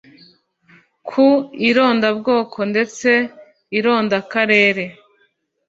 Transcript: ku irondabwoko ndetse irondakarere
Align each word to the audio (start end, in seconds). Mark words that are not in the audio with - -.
ku 1.09 1.27
irondabwoko 1.69 2.57
ndetse 2.71 3.09
irondakarere 3.77 4.85